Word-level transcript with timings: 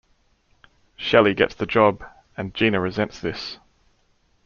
Shelley 0.97 1.35
gets 1.35 1.53
the 1.53 1.67
job 1.67 2.03
and 2.35 2.55
Geena 2.55 2.81
resents 2.81 3.19
this. 3.19 3.59